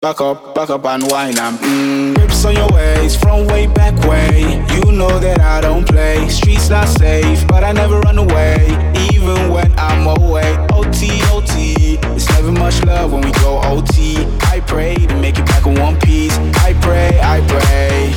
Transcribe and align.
Back 0.00 0.20
up, 0.20 0.54
back 0.54 0.70
up 0.70 0.84
and 0.84 1.02
wine 1.10 1.36
and 1.40 1.58
mm. 1.58 2.14
Grips 2.14 2.44
on 2.44 2.54
your 2.54 2.68
waist 2.68 3.20
from 3.20 3.48
way 3.48 3.66
back 3.66 3.98
way. 4.06 4.64
You 4.76 4.92
know 4.92 5.18
that 5.18 5.40
I 5.40 5.60
don't 5.60 5.88
play. 5.88 6.28
Streets 6.28 6.70
not 6.70 6.86
safe, 6.86 7.44
but 7.48 7.64
I 7.64 7.72
never 7.72 7.98
run 7.98 8.16
away. 8.16 8.68
Even 9.12 9.50
when 9.50 9.76
I'm 9.76 10.06
away. 10.06 10.56
OT, 10.72 11.20
OT. 11.32 11.98
It's 12.14 12.30
never 12.30 12.52
much 12.52 12.80
love 12.84 13.12
when 13.12 13.22
we 13.22 13.32
go 13.42 13.60
OT. 13.64 14.24
I 14.42 14.60
pray 14.68 14.94
to 14.94 15.16
make 15.16 15.36
it 15.36 15.46
back 15.46 15.66
in 15.66 15.74
one 15.80 15.98
piece. 15.98 16.38
I 16.58 16.74
pray, 16.74 17.18
I 17.20 17.40
pray. 17.48 18.14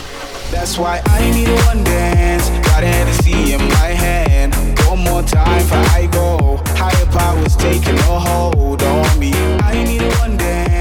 That's 0.52 0.78
why 0.78 1.02
I 1.08 1.32
need 1.32 1.50
one 1.66 1.84
dance. 1.84 2.48
Got 2.64 2.84
a 2.84 2.86
Hennessy 2.86 3.54
in 3.54 3.60
my 3.60 3.90
hand. 3.90 4.54
One 4.86 5.00
more 5.00 5.24
time 5.24 5.66
for 5.66 5.82
I 5.98 6.08
go. 6.12 6.62
Higher 6.78 7.08
powers 7.08 7.56
taking 7.56 7.98
a 7.98 8.20
hold 8.20 8.84
on 8.84 9.20
me. 9.20 9.34
I 9.34 9.84
need 9.84 10.04
one 10.20 10.38
dance. 10.38 10.81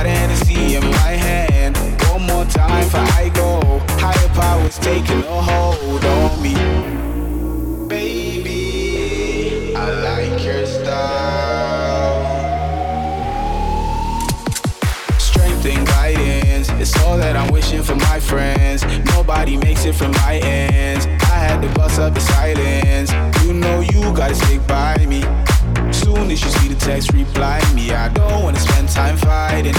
Got 0.00 0.08
Hennessy 0.08 0.76
in 0.76 0.82
my 0.82 1.12
hand. 1.12 1.76
One 2.08 2.22
more 2.22 2.46
time 2.46 2.88
for 2.88 2.96
I 2.96 3.28
go. 3.34 3.60
Higher 4.00 4.28
powers 4.30 4.78
taking 4.78 5.22
a 5.24 5.42
hold 5.42 6.02
on 6.02 6.40
me. 6.42 6.54
Baby, 7.86 9.74
I 9.76 9.90
like 10.00 10.42
your 10.42 10.64
style. 10.64 12.24
Strength 15.18 15.66
and 15.66 15.86
guidance, 15.86 16.70
it's 16.80 16.96
all 17.04 17.18
that 17.18 17.36
I'm 17.36 17.52
wishing 17.52 17.82
for 17.82 17.96
my 17.96 18.18
friends. 18.20 18.82
Nobody 19.04 19.58
makes 19.58 19.84
it 19.84 19.94
from 19.94 20.12
my 20.12 20.36
ends. 20.42 21.04
I 21.04 21.36
had 21.44 21.60
to 21.60 21.68
bust 21.74 22.00
up 22.00 22.14
the 22.14 22.20
silence. 22.20 23.12
You 23.44 23.52
know 23.52 23.80
you 23.80 24.00
gotta 24.14 24.34
stick 24.34 24.66
by 24.66 24.96
me. 25.04 25.24
Soon 26.16 26.28
as 26.28 26.42
you 26.42 26.50
see 26.50 26.66
the 26.66 26.74
text, 26.74 27.12
reply 27.12 27.60
me. 27.72 27.92
I 27.92 28.08
don't 28.08 28.42
wanna 28.42 28.58
spend 28.58 28.88
time 28.88 29.16
fighting. 29.16 29.76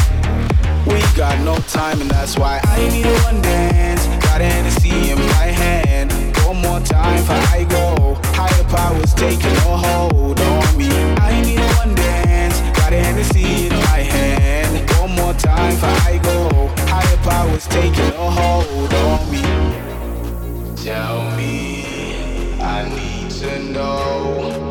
We 0.88 1.02
got 1.14 1.38
no 1.44 1.56
time, 1.68 2.00
and 2.00 2.10
that's 2.10 2.38
why 2.38 2.62
I 2.64 2.88
need 2.88 3.06
a 3.06 3.14
one 3.24 3.42
dance. 3.42 4.06
Got 4.24 4.40
Hennessy 4.40 5.12
in 5.12 5.20
my 5.20 5.48
hand. 5.62 6.14
One 6.48 6.62
more 6.62 6.80
time 6.80 7.22
for 7.26 7.34
I 7.58 7.66
go. 7.66 8.16
Higher 8.40 8.64
powers 8.76 9.14
taking 9.14 9.58
a 9.68 9.76
hold 9.86 10.40
on 10.40 10.78
me. 10.78 10.90
I 11.20 11.42
need 11.42 11.60
a 11.60 11.68
one 11.84 11.96
dance. 11.96 12.62
Got 12.80 12.94
Hennessy 12.94 13.68
in 13.68 13.74
my 13.92 14.02
hand. 14.16 14.90
One 15.02 15.14
more 15.14 15.34
time 15.34 15.76
for 15.76 15.94
I 16.12 16.18
go. 16.24 16.70
Higher 16.88 17.18
powers 17.28 17.68
taking 17.68 18.14
a 18.26 18.30
hold 18.40 18.94
on 18.94 19.20
me. 19.30 19.44
Tell 20.78 21.30
me, 21.36 22.56
I 22.62 22.88
need 22.88 23.30
to 23.42 23.64
know 23.74 24.71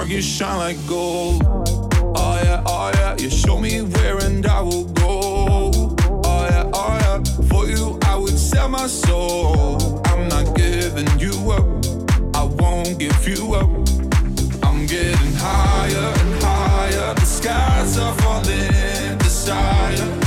dark, 0.00 0.10
you 0.10 0.22
shine 0.22 0.56
like 0.56 0.86
gold. 0.86 1.42
Oh 2.16 2.40
yeah, 2.42 2.62
oh 2.66 2.90
yeah, 2.94 3.16
you 3.18 3.28
show 3.28 3.58
me 3.58 3.82
where 3.82 4.18
and 4.18 4.46
I 4.46 4.62
will 4.62 4.84
go. 4.84 5.70
Oh 6.24 6.46
yeah, 6.50 6.70
oh 6.72 6.98
yeah, 7.02 7.22
for 7.48 7.66
you 7.66 7.98
I 8.04 8.16
would 8.16 8.38
sell 8.38 8.68
my 8.68 8.86
soul. 8.86 10.00
I'm 10.06 10.28
not 10.28 10.56
giving 10.56 11.08
you 11.18 11.34
up, 11.52 11.66
I 12.34 12.44
won't 12.44 12.98
give 12.98 13.28
you 13.28 13.54
up. 13.54 13.70
I'm 14.62 14.86
getting 14.86 15.34
higher 15.36 16.12
and 16.22 16.42
higher, 16.42 17.14
the 17.14 17.26
skies 17.26 17.98
are 17.98 18.14
falling, 18.14 19.18
desire. 19.18 20.19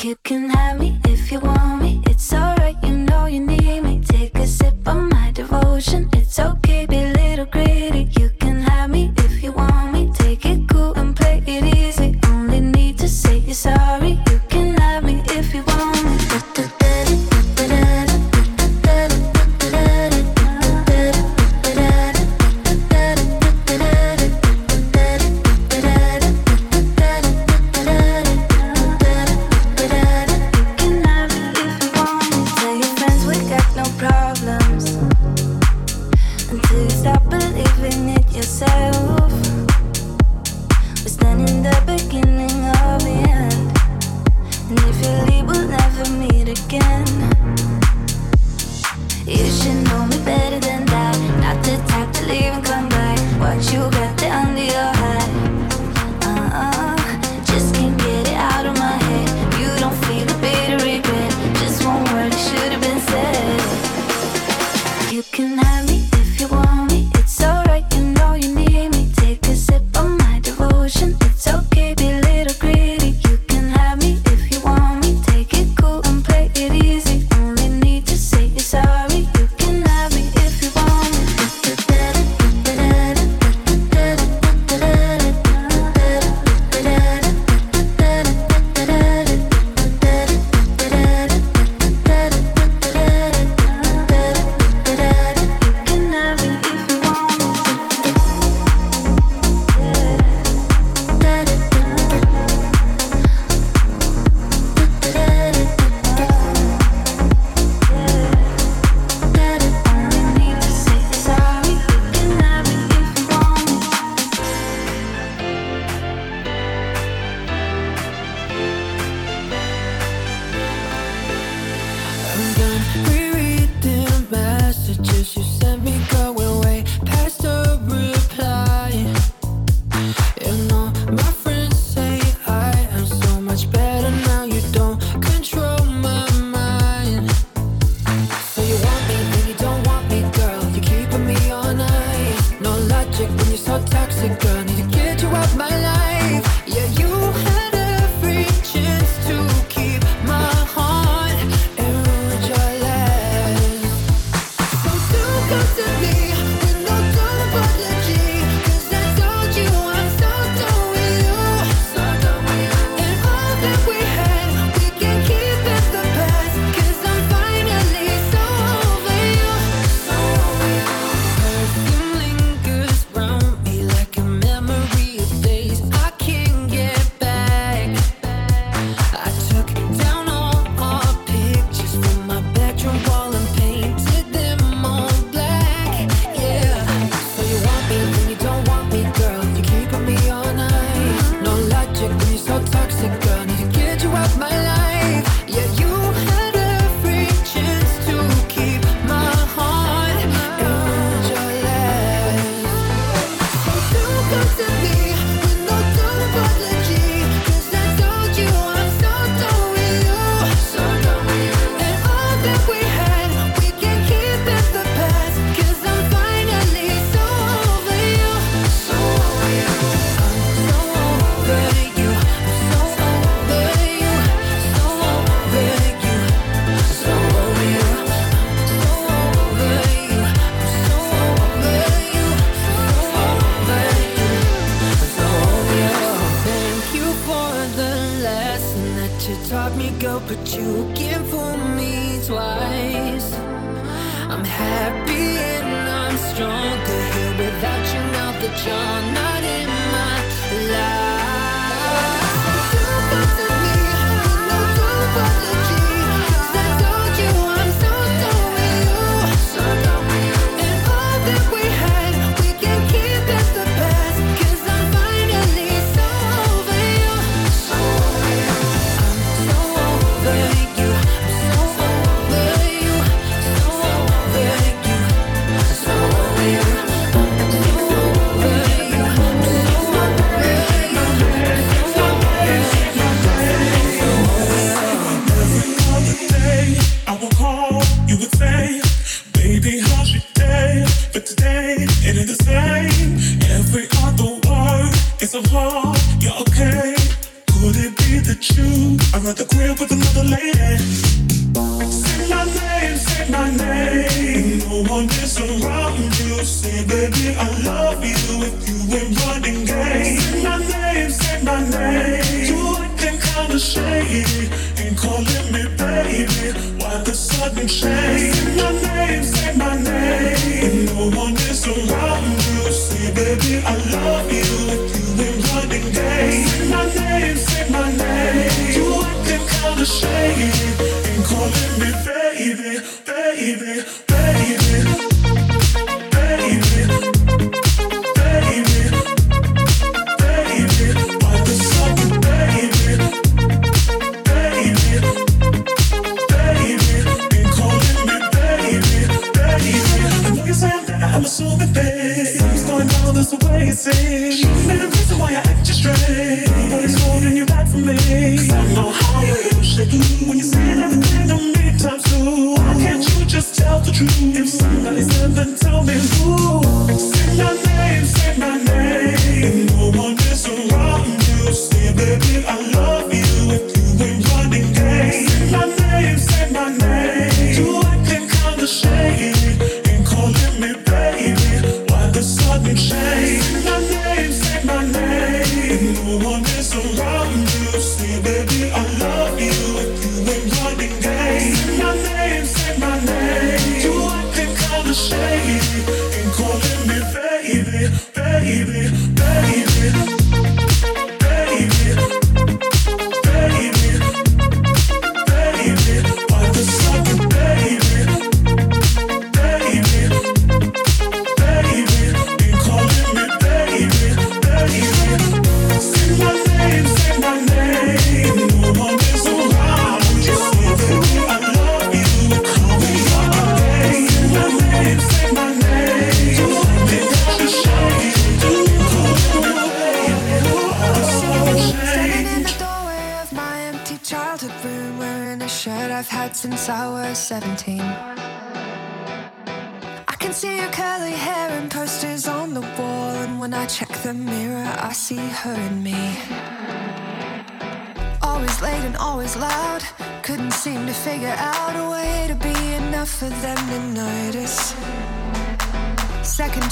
kicking. 0.00 0.39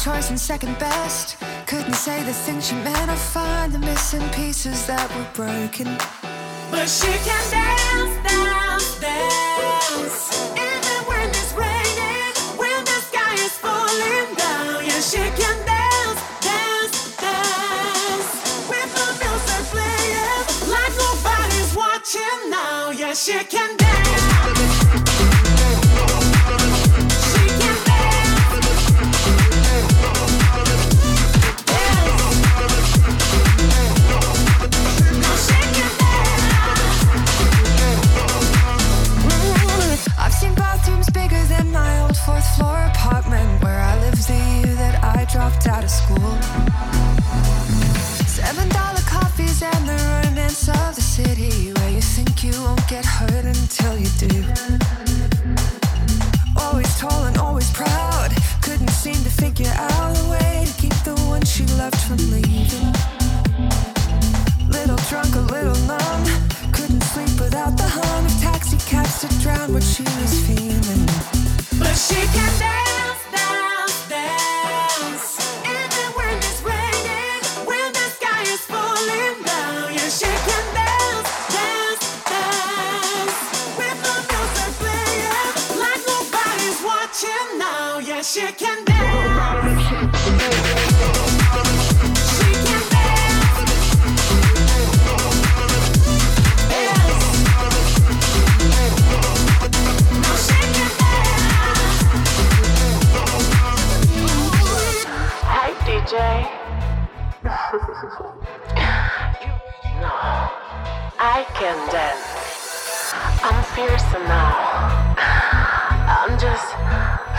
Choice 0.09 0.31
and 0.31 0.41
second 0.41 0.79
best. 0.79 1.37
Couldn't 1.67 1.99
say 2.07 2.23
the 2.23 2.33
things 2.33 2.69
she 2.69 2.75
meant. 2.77 3.11
I 3.11 3.17
find 3.17 3.73
the 3.73 3.79
missing 3.79 4.27
pieces 4.31 4.87
that 4.87 5.07
were 5.15 5.29
broken. 5.35 5.89
But 6.71 6.89
she 6.89 7.13
can 7.29 7.45
dance, 7.57 8.15
dance, 8.27 8.89
dance. 9.05 10.19
Even 10.69 10.99
when 11.11 11.29
it's 11.41 11.53
raining, 11.65 12.35
when 12.61 12.81
the 12.91 12.99
sky 13.09 13.35
is 13.47 13.55
falling 13.65 14.29
down. 14.45 14.87
Yeah, 14.89 15.01
she 15.11 15.25
can 15.41 15.57
dance, 15.73 16.21
dance, 16.49 16.99
dance. 17.25 18.31
Watching 21.77 22.41
now. 22.51 22.91
Yeah, 22.91 23.15
she 23.15 23.39
can 23.45 23.77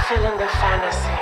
feeling 0.09 0.39
the 0.39 0.47
fantasy. 0.47 1.15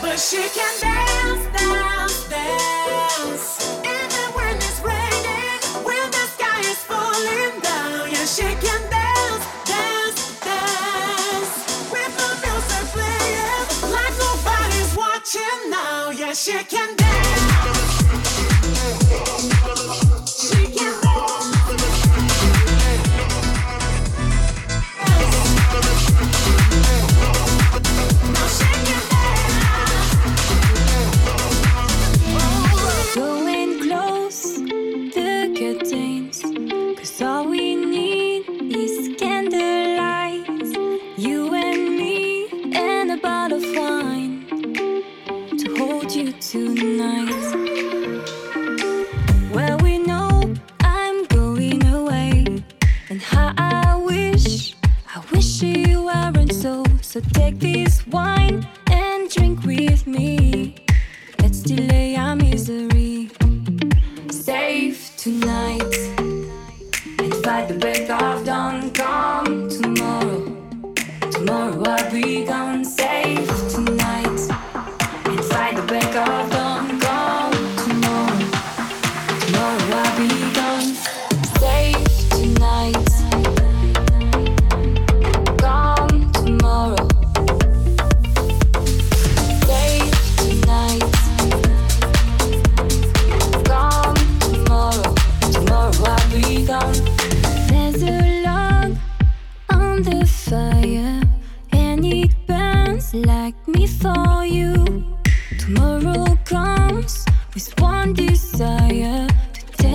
But 0.00 0.16
she 0.16 0.42
can 0.56 0.74
dance, 0.80 1.44
dance, 1.58 2.28
dance. 2.28 3.44
Even 3.82 4.26
when 4.36 4.54
it's 4.54 4.80
raining, 4.80 5.58
when 5.82 6.06
the 6.16 6.24
sky 6.34 6.60
is 6.60 6.78
falling 6.90 7.54
down, 7.66 8.10
yeah, 8.12 8.26
she 8.26 8.48
can 8.64 8.82
dance, 8.94 9.44
dance, 9.66 10.20
dance. 10.38 11.52
With 11.90 12.12
the 12.20 12.30
music 12.44 12.84
playing, 12.94 13.66
like 13.90 14.14
nobody's 14.26 14.94
watching 14.94 15.58
now, 15.68 16.10
yeah, 16.10 16.32
she 16.32 16.62
can 16.62 16.94
dance. 16.94 17.49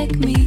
like 0.05 0.19
me. 0.19 0.44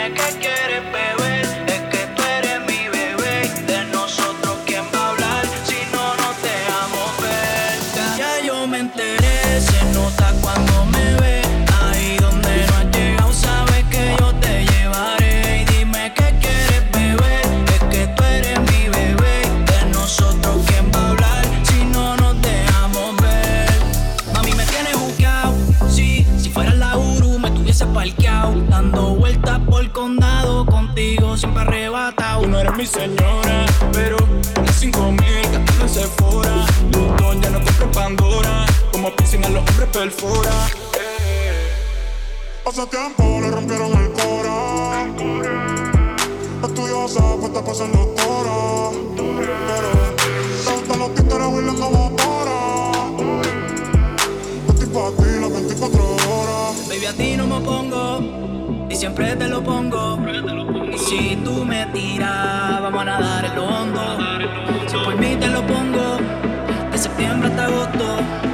dime 0.00 0.14
qué 0.14 0.38
quieres 0.38 0.92
ver. 0.92 1.09
Eh. 40.02 40.06
Hace 42.64 42.86
tiempo 42.86 43.38
le 43.42 43.50
rompieron 43.50 43.92
el 43.92 44.10
cora. 44.12 45.04
Estudiosa, 46.62 47.20
pues 47.38 47.48
está 47.48 47.62
pasando 47.62 47.98
doctora. 47.98 48.96
Pero 49.36 49.90
te 50.64 50.72
gustan 50.72 50.98
los 51.00 51.14
títeres 51.14 51.52
bailando 51.52 51.90
motora. 51.90 52.60
Estoy 54.68 54.86
pa' 54.88 55.10
ti 55.18 55.38
las 55.38 55.52
24 55.52 56.02
horas. 56.02 56.88
Baby, 56.88 57.04
a 57.04 57.12
ti 57.12 57.36
no 57.36 57.46
me 57.46 57.60
pongo. 57.60 58.88
Y 58.88 58.96
siempre 58.96 59.36
te 59.36 59.48
lo 59.48 59.62
pongo. 59.62 60.18
Y 60.94 60.98
si 60.98 61.36
tú 61.44 61.62
me 61.62 61.84
tiras, 61.92 62.80
vamos 62.80 63.02
a 63.02 63.04
nadar 63.04 63.44
el 63.44 63.58
hondo. 63.58 64.16
Si 64.86 64.96
por 64.96 65.14
mí 65.16 65.36
te 65.36 65.48
lo 65.48 65.60
pongo, 65.66 66.16
de 66.90 66.96
septiembre 66.96 67.50
hasta 67.50 67.66
agosto 67.66 68.49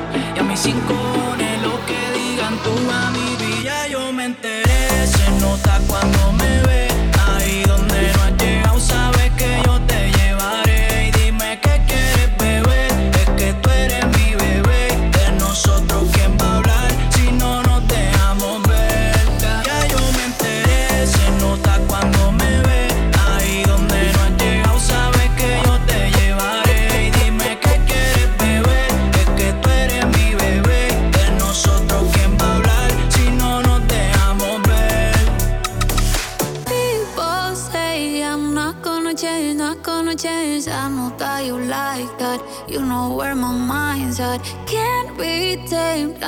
mis 0.56 0.64
rincones, 0.64 1.62
lo 1.62 1.74
que 1.84 2.00
digan 2.18 2.56
tú 2.64 2.72
a 2.90 3.10
mi 3.10 3.36
vida 3.36 3.88
yo 3.88 4.10
me 4.12 4.24
enteré, 4.24 5.06
se 5.06 5.30
nota 5.42 5.80
cuando 5.86 5.95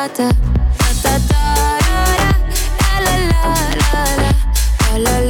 da 0.00 0.08
da 0.08 0.30
da 1.02 1.18
da 1.18 1.18
da 1.28 1.84
la 3.04 3.16
la 3.30 3.52
la 3.80 4.32
la 4.88 4.98
la 4.98 5.20
la. 5.20 5.29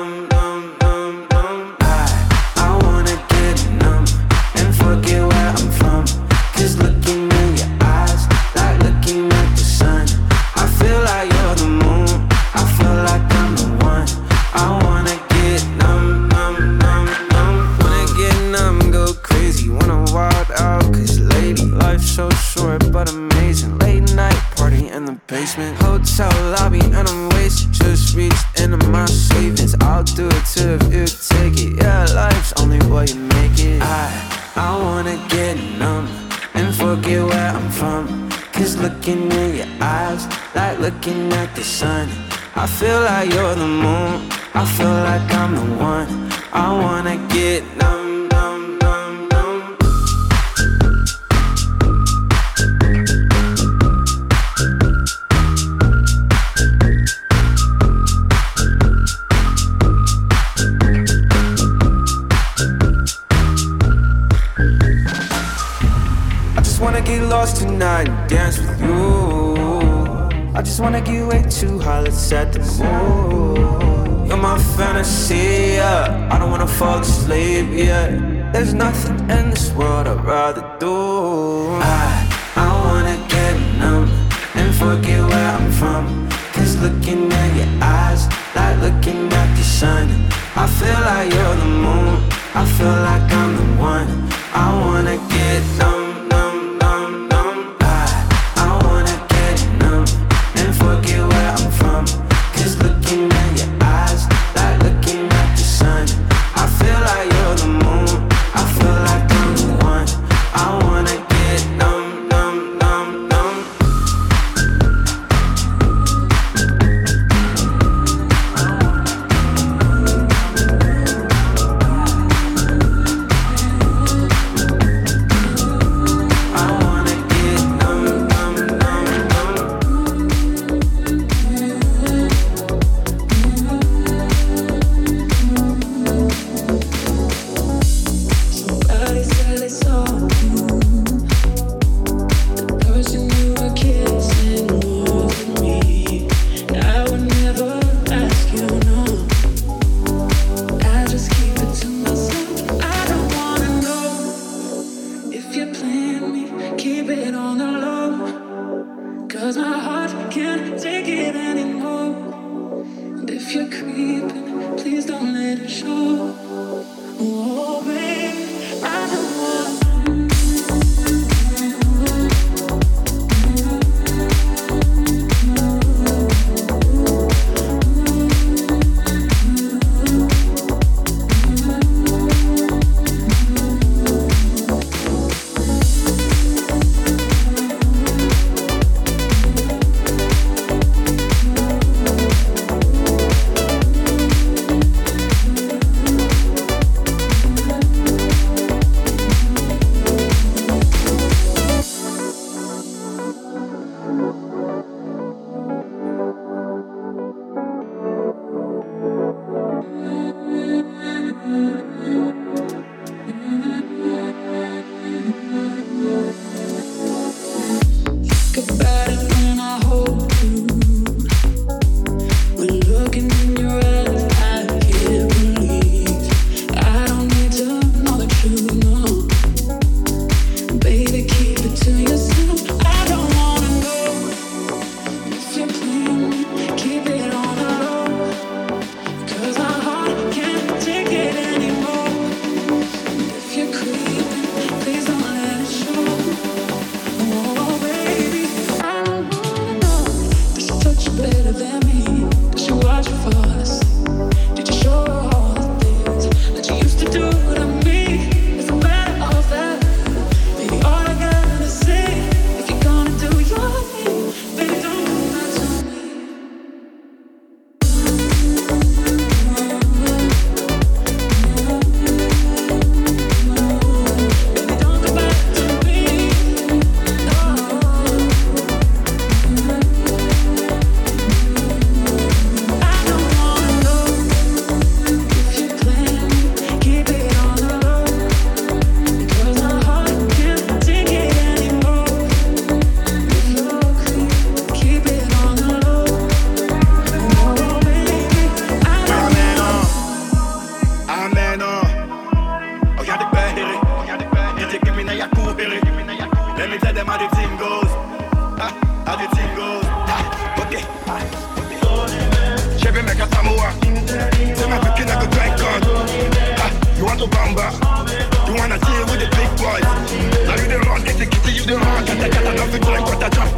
you're 43.23 43.53
the 43.55 43.67
moon. 43.67 44.00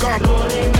come. 0.03 0.72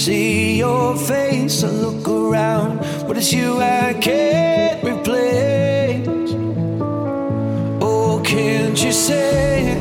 see 0.00 0.56
your 0.56 0.96
face. 0.96 1.62
I 1.62 1.68
look 1.68 2.08
around, 2.08 2.78
but 3.06 3.18
it's 3.18 3.32
you 3.34 3.60
I 3.60 3.92
can't 4.00 4.82
replace. 4.82 6.32
Oh, 7.82 8.22
can't 8.24 8.82
you 8.82 8.92
say 8.92 9.76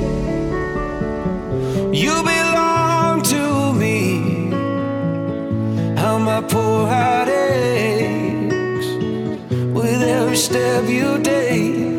you 1.93 2.13
belong 2.31 3.21
to 3.33 3.73
me? 3.81 4.51
How 5.95 6.17
my 6.19 6.41
poor 6.41 6.87
heart 6.91 7.29
aches 7.29 8.87
with 9.73 10.01
every 10.01 10.35
step 10.35 10.89
you 10.89 11.21
take. 11.23 11.98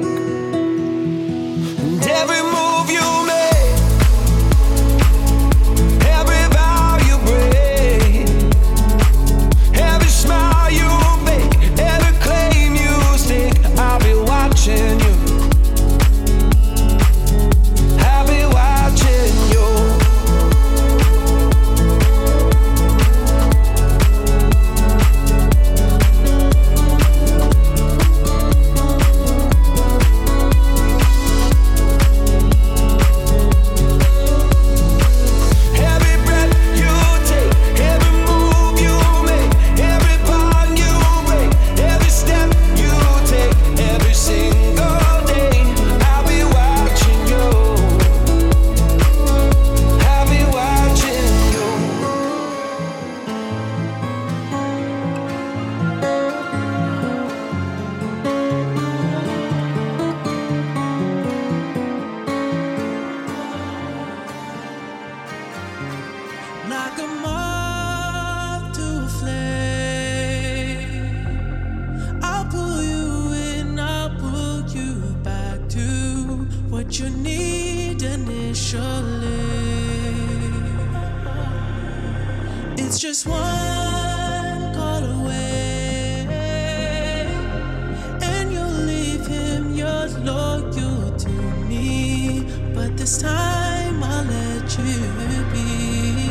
this 93.10 93.22
time 93.22 94.04
I'll 94.04 94.24
let 94.24 94.78
you 94.78 95.44
be. 95.52 96.30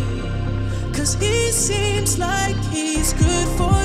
Cause 0.93 1.15
he 1.15 1.51
seems 1.51 2.17
like 2.17 2.55
he's 2.71 3.11
good 3.13 3.47
for 3.57 3.78